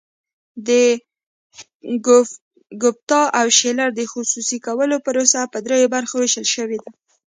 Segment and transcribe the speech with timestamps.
[0.67, 0.69] د
[2.81, 6.91] ګوپټا او شیلر د خصوصي کولو پروسه په درې برخو ویشل شوې ده.